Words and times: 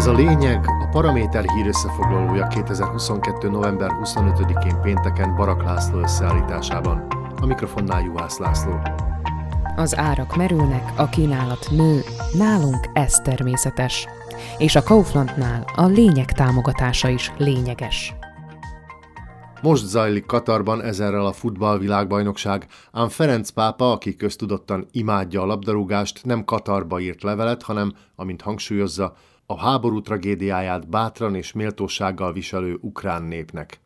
Ez 0.00 0.06
a 0.06 0.12
lényeg 0.12 0.64
a 0.66 0.88
Paraméter 0.90 1.44
hír 1.50 1.66
összefoglalója 1.66 2.46
2022. 2.46 3.48
november 3.48 3.90
25-én 4.02 4.80
pénteken 4.80 5.34
Barak 5.34 5.62
László 5.62 5.98
összeállításában. 5.98 7.06
A 7.40 7.46
mikrofonnál 7.46 8.02
Juhász 8.02 8.38
László. 8.38 8.80
Az 9.76 9.96
árak 9.96 10.36
merülnek, 10.36 10.92
a 10.96 11.08
kínálat 11.08 11.66
nő, 11.70 12.00
nálunk 12.32 12.88
ez 12.92 13.14
természetes. 13.14 14.06
És 14.58 14.74
a 14.74 14.82
Kauflandnál 14.82 15.64
a 15.74 15.86
lényeg 15.86 16.32
támogatása 16.32 17.08
is 17.08 17.32
lényeges. 17.38 18.14
Most 19.62 19.84
zajlik 19.84 20.26
Katarban 20.26 20.82
ezerrel 20.82 21.26
a 21.26 21.32
futballvilágbajnokság, 21.32 22.66
ám 22.92 23.08
Ferenc 23.08 23.50
pápa, 23.50 23.92
aki 23.92 24.16
köztudottan 24.16 24.86
imádja 24.92 25.42
a 25.42 25.46
labdarúgást, 25.46 26.24
nem 26.24 26.44
Katarba 26.44 27.00
írt 27.00 27.22
levelet, 27.22 27.62
hanem, 27.62 27.92
amint 28.16 28.42
hangsúlyozza, 28.42 29.16
a 29.50 29.58
háború 29.58 30.02
tragédiáját 30.02 30.88
bátran 30.88 31.34
és 31.34 31.52
méltósággal 31.52 32.32
viselő 32.32 32.78
ukrán 32.80 33.22
népnek. 33.22 33.80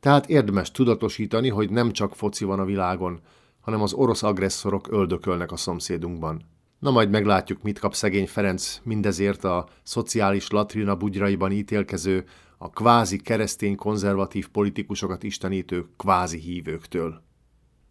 Tehát 0.00 0.28
érdemes 0.28 0.70
tudatosítani, 0.70 1.48
hogy 1.48 1.70
nem 1.70 1.92
csak 1.92 2.14
foci 2.14 2.44
van 2.44 2.58
a 2.58 2.64
világon, 2.64 3.20
hanem 3.60 3.82
az 3.82 3.92
orosz 3.92 4.22
agresszorok 4.22 4.92
öldökölnek 4.92 5.52
a 5.52 5.56
szomszédunkban. 5.56 6.42
Na 6.78 6.90
majd 6.90 7.10
meglátjuk, 7.10 7.62
mit 7.62 7.78
kap 7.78 7.94
szegény 7.94 8.26
Ferenc 8.26 8.80
mindezért 8.82 9.44
a 9.44 9.68
szociális 9.82 10.50
latrina 10.50 10.96
bugyraiban 10.96 11.52
ítélkező, 11.52 12.24
a 12.58 12.70
kvázi 12.70 13.16
keresztény 13.16 13.76
konzervatív 13.76 14.48
politikusokat 14.48 15.22
istenítő 15.22 15.86
kvázi 15.96 16.38
hívőktől. 16.38 17.22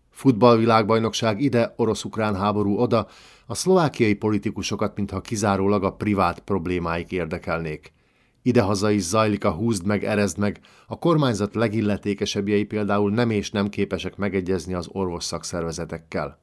Futballvilágbajnokság 0.10 1.42
ide, 1.42 1.74
orosz-ukrán 1.76 2.36
háború 2.36 2.78
oda, 2.78 3.08
a 3.54 3.56
szlovákiai 3.56 4.14
politikusokat, 4.14 4.96
mintha 4.96 5.22
kizárólag 5.22 5.84
a 5.84 5.94
privát 5.94 6.40
problémáik 6.40 7.12
érdekelnék. 7.12 7.94
Idehaza 8.42 8.90
is 8.90 9.02
zajlik 9.02 9.46
a 9.46 9.52
húzd 9.52 9.86
meg, 9.86 10.04
erezd 10.04 10.38
meg, 10.38 10.60
a 10.88 11.00
kormányzat 11.00 11.56
legilletékesebbjei 11.56 12.64
például 12.64 13.12
nem 13.12 13.30
és 13.30 13.52
nem 13.52 13.70
képesek 13.70 14.16
megegyezni 14.16 14.74
az 14.74 14.90
orvos 14.92 15.24
szakszervezetekkel. 15.24 16.40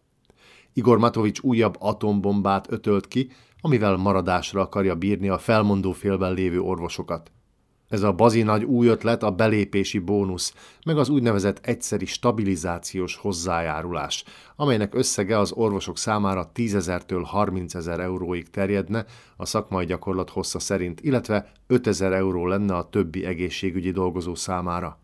Igor 0.72 0.98
Matovics 0.98 1.40
újabb 1.40 1.76
atombombát 1.78 2.72
ötölt 2.72 3.08
ki, 3.08 3.30
amivel 3.60 3.96
maradásra 3.96 4.60
akarja 4.60 4.94
bírni 4.94 5.28
a 5.28 5.38
felmondó 5.38 5.92
félben 5.92 6.32
lévő 6.32 6.60
orvosokat. 6.60 7.32
Ez 7.90 8.02
a 8.02 8.12
bazi 8.12 8.42
nagy 8.42 8.64
új 8.64 8.86
ötlet 8.86 9.22
a 9.22 9.30
belépési 9.30 9.98
bónusz, 9.98 10.54
meg 10.84 10.98
az 10.98 11.08
úgynevezett 11.08 11.66
egyszeri 11.66 12.06
stabilizációs 12.06 13.16
hozzájárulás, 13.16 14.24
amelynek 14.56 14.94
összege 14.94 15.38
az 15.38 15.52
orvosok 15.52 15.98
számára 15.98 16.50
10 16.52 16.74
ezertől 16.74 17.22
30 17.22 17.74
ezer 17.74 18.00
euróig 18.00 18.50
terjedne 18.50 19.04
a 19.36 19.46
szakmai 19.46 19.84
gyakorlat 19.84 20.30
hossza 20.30 20.58
szerint, 20.58 21.00
illetve 21.00 21.52
5 21.66 21.86
ezer 21.86 22.12
euró 22.12 22.46
lenne 22.46 22.76
a 22.76 22.88
többi 22.88 23.24
egészségügyi 23.24 23.90
dolgozó 23.90 24.34
számára. 24.34 24.98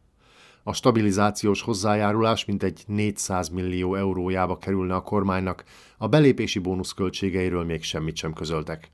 A 0.63 0.73
stabilizációs 0.73 1.63
hozzájárulás 1.63 2.45
mintegy 2.45 2.83
400 2.87 3.49
millió 3.49 3.95
eurójába 3.95 4.59
kerülne 4.59 4.95
a 4.95 5.03
kormánynak, 5.03 5.65
a 5.99 6.09
belépési 6.09 6.59
bónusz 6.59 6.93
költségeiről 6.93 7.65
még 7.65 7.83
semmit 7.83 8.17
sem 8.17 8.33
közöltek. 8.33 8.91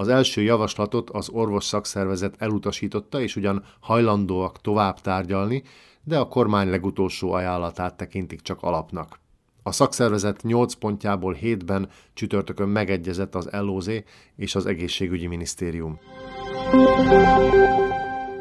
Az 0.00 0.08
első 0.08 0.42
javaslatot 0.42 1.10
az 1.10 1.28
orvos 1.28 1.64
szakszervezet 1.64 2.34
elutasította, 2.38 3.20
és 3.20 3.36
ugyan 3.36 3.64
hajlandóak 3.80 4.60
tovább 4.60 5.00
tárgyalni, 5.00 5.62
de 6.04 6.18
a 6.18 6.28
kormány 6.28 6.70
legutolsó 6.70 7.32
ajánlatát 7.32 7.96
tekintik 7.96 8.40
csak 8.40 8.62
alapnak. 8.62 9.20
A 9.62 9.72
szakszervezet 9.72 10.42
8 10.42 10.74
pontjából 10.74 11.36
7-ben 11.40 11.88
csütörtökön 12.14 12.68
megegyezett 12.68 13.34
az 13.34 13.48
LOZ 13.52 13.90
és 14.36 14.54
az 14.54 14.66
egészségügyi 14.66 15.26
minisztérium. 15.26 15.98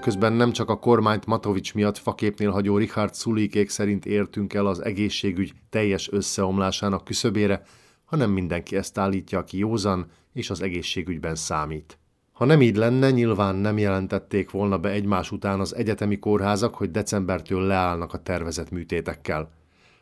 Közben 0.02 0.34
nem 0.34 0.52
csak 0.52 0.70
a 0.70 0.80
kormányt 0.80 1.26
Matovics 1.26 1.73
miatt 1.73 1.98
faképnél 1.98 2.52
hagyó 2.52 2.78
Richard 2.78 3.14
Szulikék 3.14 3.70
szerint 3.70 4.06
értünk 4.06 4.54
el 4.54 4.66
az 4.66 4.83
egészségügy 4.83 5.54
teljes 5.70 6.12
összeomlásának 6.12 7.04
küszöbére, 7.04 7.64
hanem 8.09 8.31
mindenki 8.31 8.75
ezt 8.75 8.97
állítja, 8.97 9.39
aki 9.39 9.58
józan 9.58 10.11
és 10.33 10.49
az 10.49 10.61
egészségügyben 10.61 11.36
számít. 11.36 11.97
Ha 12.31 12.45
nem 12.45 12.61
így 12.61 12.75
lenne, 12.75 13.11
nyilván 13.11 13.55
nem 13.55 13.77
jelentették 13.77 14.52
volna 14.52 14.77
be 14.77 14.89
egymás 14.89 15.31
után 15.31 15.59
az 15.59 15.75
egyetemi 15.75 16.20
kórházak, 16.20 16.75
hogy 16.75 16.92
decembertől 16.92 17.61
leállnak 17.61 18.14
a 18.14 18.21
tervezett 18.21 18.70
műtétekkel. 18.70 19.52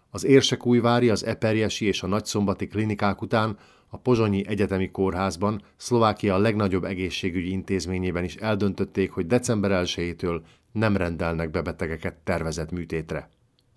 Az 0.10 0.26
Érsekújvári, 0.26 1.10
az 1.10 1.26
Eperjesi 1.26 1.86
és 1.86 2.04
a 2.04 2.08
Nagyszombati 2.08 2.68
klinikák 2.68 3.22
után 3.22 3.58
a 3.90 3.98
Pozsonyi 3.98 4.48
Egyetemi 4.48 4.92
Kórházban, 4.92 5.62
Szlovákia 5.76 6.38
legnagyobb 6.38 6.84
egészségügyi 6.84 7.52
intézményében 7.52 8.24
is 8.24 8.36
eldöntötték, 8.36 9.12
hogy 9.12 9.28
december 9.28 9.72
1 9.72 10.26
nem 10.72 10.98
rendelnek 10.98 11.52
be 11.52 11.62
betegeket 11.62 12.16
tervezett 12.24 12.72
műtétre. 12.72 13.30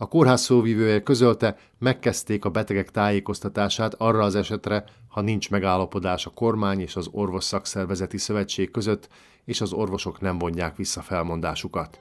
A 0.02 0.08
kórház 0.08 0.40
szóvivője 0.40 1.02
közölte, 1.02 1.56
megkezdték 1.78 2.44
a 2.44 2.50
betegek 2.50 2.90
tájékoztatását 2.90 3.94
arra 3.94 4.22
az 4.22 4.34
esetre, 4.34 4.84
ha 5.08 5.20
nincs 5.20 5.50
megállapodás 5.50 6.26
a 6.26 6.30
kormány 6.30 6.80
és 6.80 6.96
az 6.96 7.08
orvos 7.12 7.44
szakszervezeti 7.44 8.18
szövetség 8.18 8.70
között, 8.70 9.08
és 9.44 9.60
az 9.60 9.72
orvosok 9.72 10.20
nem 10.20 10.38
vonják 10.38 10.76
vissza 10.76 11.00
felmondásukat. 11.00 11.98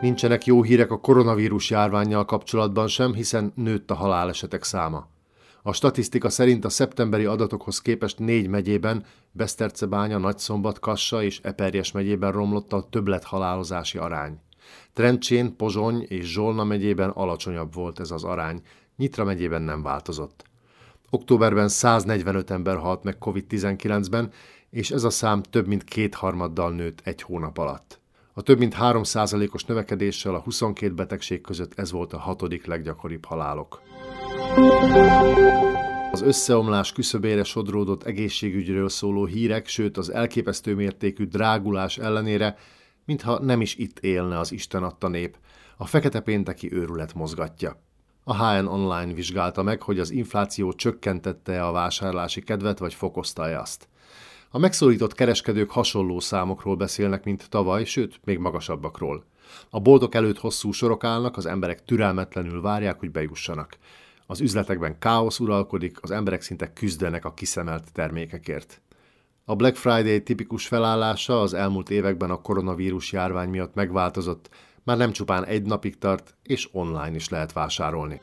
Nincsenek 0.00 0.46
jó 0.46 0.62
hírek 0.62 0.90
a 0.90 1.00
koronavírus 1.00 1.70
járványjal 1.70 2.24
kapcsolatban 2.24 2.88
sem, 2.88 3.14
hiszen 3.14 3.52
nőtt 3.54 3.90
a 3.90 3.94
halálesetek 3.94 4.64
száma. 4.64 5.08
A 5.62 5.72
statisztika 5.72 6.28
szerint 6.28 6.64
a 6.64 6.68
szeptemberi 6.68 7.24
adatokhoz 7.24 7.80
képest 7.80 8.18
négy 8.18 8.48
megyében, 8.48 9.04
Besztercebánya, 9.32 10.18
Nagyszombat, 10.18 10.78
Kassa 10.78 11.22
és 11.22 11.40
Eperjes 11.42 11.92
megyében 11.92 12.32
romlott 12.32 12.72
a 12.72 12.86
többlet 12.90 13.24
halálozási 13.24 13.98
arány. 13.98 14.44
Trencsén, 14.92 15.56
Pozsony 15.56 16.02
és 16.08 16.32
Zsolna 16.32 16.64
megyében 16.64 17.10
alacsonyabb 17.10 17.74
volt 17.74 18.00
ez 18.00 18.10
az 18.10 18.24
arány, 18.24 18.62
Nyitra 18.96 19.24
megyében 19.24 19.62
nem 19.62 19.82
változott. 19.82 20.44
Októberben 21.10 21.68
145 21.68 22.50
ember 22.50 22.76
halt 22.76 23.02
meg 23.02 23.16
COVID-19-ben, 23.18 24.30
és 24.70 24.90
ez 24.90 25.04
a 25.04 25.10
szám 25.10 25.42
több 25.42 25.66
mint 25.66 25.84
kétharmaddal 25.84 26.72
nőtt 26.72 27.00
egy 27.04 27.22
hónap 27.22 27.58
alatt. 27.58 28.00
A 28.32 28.42
több 28.42 28.58
mint 28.58 28.76
3%-os 28.80 29.64
növekedéssel 29.64 30.34
a 30.34 30.40
22 30.40 30.94
betegség 30.94 31.40
között 31.40 31.78
ez 31.78 31.90
volt 31.90 32.12
a 32.12 32.18
hatodik 32.18 32.66
leggyakoribb 32.66 33.24
halálok. 33.24 33.80
Az 36.12 36.22
összeomlás 36.22 36.92
küszöbére 36.92 37.44
sodródott 37.44 38.02
egészségügyről 38.02 38.88
szóló 38.88 39.24
hírek, 39.24 39.66
sőt 39.66 39.96
az 39.96 40.10
elképesztő 40.10 40.74
mértékű 40.74 41.24
drágulás 41.24 41.98
ellenére 41.98 42.56
mintha 43.06 43.38
nem 43.38 43.60
is 43.60 43.74
itt 43.74 43.98
élne 43.98 44.38
az 44.38 44.52
Isten 44.52 44.82
adta 44.82 45.08
nép, 45.08 45.36
a 45.76 45.86
fekete 45.86 46.20
pénteki 46.20 46.72
őrület 46.72 47.14
mozgatja. 47.14 47.80
A 48.24 48.36
HN 48.36 48.66
Online 48.66 49.12
vizsgálta 49.12 49.62
meg, 49.62 49.82
hogy 49.82 49.98
az 49.98 50.10
infláció 50.10 50.72
csökkentette 50.72 51.64
a 51.64 51.72
vásárlási 51.72 52.42
kedvet, 52.42 52.78
vagy 52.78 52.94
fokozta-e 52.94 53.60
azt. 53.60 53.88
A 54.50 54.58
megszólított 54.58 55.14
kereskedők 55.14 55.70
hasonló 55.70 56.20
számokról 56.20 56.76
beszélnek, 56.76 57.24
mint 57.24 57.48
tavaly, 57.48 57.84
sőt, 57.84 58.20
még 58.24 58.38
magasabbakról. 58.38 59.24
A 59.70 59.80
boltok 59.80 60.14
előtt 60.14 60.38
hosszú 60.38 60.72
sorok 60.72 61.04
állnak, 61.04 61.36
az 61.36 61.46
emberek 61.46 61.84
türelmetlenül 61.84 62.60
várják, 62.60 62.98
hogy 62.98 63.10
bejussanak. 63.10 63.76
Az 64.26 64.40
üzletekben 64.40 64.98
káosz 64.98 65.38
uralkodik, 65.38 66.02
az 66.02 66.10
emberek 66.10 66.42
szinte 66.42 66.72
küzdenek 66.72 67.24
a 67.24 67.34
kiszemelt 67.34 67.92
termékekért. 67.92 68.80
A 69.48 69.54
Black 69.54 69.76
Friday 69.76 70.22
tipikus 70.22 70.66
felállása 70.66 71.40
az 71.40 71.54
elmúlt 71.54 71.90
években 71.90 72.30
a 72.30 72.40
koronavírus 72.40 73.12
járvány 73.12 73.48
miatt 73.48 73.74
megváltozott, 73.74 74.48
már 74.82 74.96
nem 74.96 75.12
csupán 75.12 75.44
egy 75.44 75.62
napig 75.62 75.98
tart, 75.98 76.34
és 76.42 76.68
online 76.72 77.14
is 77.14 77.28
lehet 77.28 77.52
vásárolni. 77.52 78.20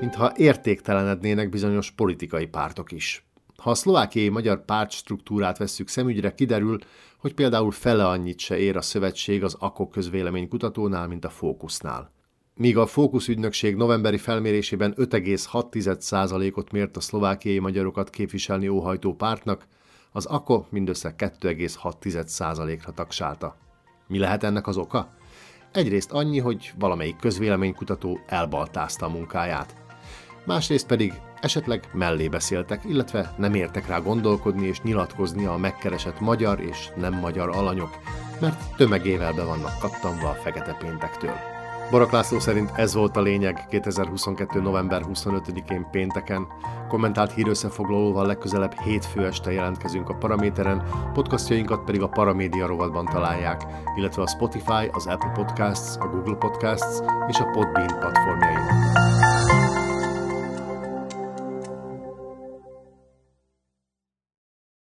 Mintha 0.00 0.32
értéktelenednének 0.36 1.48
bizonyos 1.48 1.90
politikai 1.90 2.46
pártok 2.46 2.92
is. 2.92 3.24
Ha 3.56 3.70
a 3.70 3.74
szlovákiai 3.74 4.28
magyar 4.28 4.64
pártstruktúrát 4.64 5.58
vesszük 5.58 5.88
szemügyre, 5.88 6.34
kiderül, 6.34 6.78
hogy 7.18 7.34
például 7.34 7.70
fele 7.70 8.06
annyit 8.06 8.38
se 8.38 8.58
ér 8.58 8.76
a 8.76 8.82
szövetség 8.82 9.44
az 9.44 9.56
AKO 9.58 9.88
közvéleménykutatónál, 9.88 11.06
mint 11.08 11.24
a 11.24 11.30
Fókusznál. 11.30 12.12
Míg 12.60 12.76
a 12.76 12.86
Fókusz 12.86 13.28
ügynökség 13.28 13.76
novemberi 13.76 14.18
felmérésében 14.18 14.94
5,6%-ot 14.96 16.72
mért 16.72 16.96
a 16.96 17.00
szlovákiai 17.00 17.58
magyarokat 17.58 18.10
képviselni 18.10 18.68
óhajtó 18.68 19.14
pártnak, 19.14 19.66
az 20.12 20.26
AKO 20.26 20.64
mindössze 20.70 21.14
2,6%-ra 21.18 22.92
tagsálta. 22.92 23.56
Mi 24.06 24.18
lehet 24.18 24.44
ennek 24.44 24.66
az 24.66 24.76
oka? 24.76 25.14
Egyrészt 25.72 26.12
annyi, 26.12 26.38
hogy 26.38 26.72
valamelyik 26.78 27.16
közvéleménykutató 27.16 28.20
elbaltázta 28.26 29.06
a 29.06 29.10
munkáját. 29.10 29.74
Másrészt 30.44 30.86
pedig 30.86 31.12
esetleg 31.40 31.90
mellé 31.92 32.28
beszéltek, 32.28 32.84
illetve 32.84 33.34
nem 33.38 33.54
értek 33.54 33.86
rá 33.86 33.98
gondolkodni 33.98 34.66
és 34.66 34.80
nyilatkozni 34.80 35.44
a 35.44 35.56
megkeresett 35.56 36.20
magyar 36.20 36.60
és 36.60 36.88
nem 36.96 37.14
magyar 37.14 37.48
alanyok, 37.48 37.98
mert 38.40 38.76
tömegével 38.76 39.32
be 39.32 39.44
vannak 39.44 39.78
kattanva 39.78 40.28
a 40.28 40.34
fekete 40.34 40.72
péntektől. 40.72 41.59
Barak 41.90 42.10
László 42.10 42.38
szerint 42.38 42.70
ez 42.76 42.94
volt 42.94 43.16
a 43.16 43.20
lényeg 43.20 43.66
2022. 43.68 44.60
november 44.60 45.02
25-én 45.12 45.86
pénteken. 45.90 46.46
Kommentált 46.88 47.32
hírösszefoglalóval 47.32 48.26
legközelebb 48.26 48.80
hétfő 48.80 49.26
este 49.26 49.52
jelentkezünk 49.52 50.08
a 50.08 50.14
Paraméteren, 50.14 50.82
podcastjainkat 51.12 51.84
pedig 51.84 52.02
a 52.02 52.08
Paramédia 52.08 52.66
rovatban 52.66 53.04
találják, 53.04 53.66
illetve 53.96 54.22
a 54.22 54.28
Spotify, 54.28 54.88
az 54.92 55.06
Apple 55.06 55.32
Podcasts, 55.34 55.96
a 55.96 56.06
Google 56.06 56.36
Podcasts 56.36 57.00
és 57.28 57.38
a 57.38 57.50
Podbean 57.52 57.98
platformjain. 57.98 59.09